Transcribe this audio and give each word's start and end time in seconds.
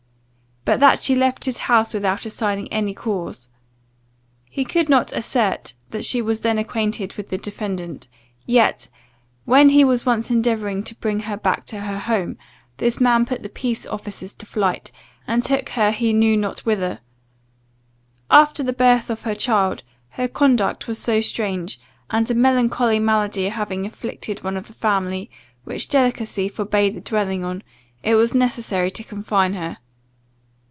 But 0.63 0.79
that 0.79 1.01
she 1.01 1.15
left 1.15 1.45
his 1.45 1.57
house 1.57 1.91
without 1.91 2.23
assigning 2.23 2.71
any 2.71 2.93
cause. 2.93 3.47
He 4.45 4.63
could 4.63 4.89
not 4.89 5.11
assert 5.11 5.73
that 5.89 6.05
she 6.05 6.21
was 6.21 6.41
then 6.41 6.59
acquainted 6.59 7.15
with 7.15 7.29
the 7.29 7.37
defendant; 7.39 8.07
yet, 8.45 8.87
when 9.45 9.69
he 9.69 9.83
was 9.83 10.05
once 10.05 10.29
endeavouring 10.29 10.83
to 10.83 10.93
bring 10.93 11.21
her 11.21 11.35
back 11.35 11.63
to 11.63 11.79
her 11.79 11.97
home, 11.97 12.37
this 12.77 13.01
man 13.01 13.25
put 13.25 13.41
the 13.41 13.49
peace 13.49 13.87
officers 13.87 14.35
to 14.35 14.45
flight, 14.45 14.91
and 15.25 15.41
took 15.41 15.69
her 15.69 15.89
he 15.89 16.13
knew 16.13 16.37
not 16.37 16.59
whither. 16.59 16.99
After 18.29 18.61
the 18.61 18.71
birth 18.71 19.09
of 19.09 19.23
her 19.23 19.33
child, 19.33 19.81
her 20.09 20.27
conduct 20.27 20.87
was 20.87 20.99
so 20.99 21.21
strange, 21.21 21.79
and 22.11 22.29
a 22.29 22.35
melancholy 22.35 22.99
malady 22.99 23.49
having 23.49 23.87
afflicted 23.87 24.43
one 24.43 24.55
of 24.57 24.67
the 24.67 24.73
family, 24.73 25.31
which 25.63 25.89
delicacy 25.89 26.47
forbade 26.47 26.93
the 26.93 27.01
dwelling 27.01 27.43
on, 27.43 27.63
it 28.03 28.13
was 28.13 28.35
necessary 28.35 28.91
to 28.91 29.03
confine 29.03 29.55
her. 29.55 29.79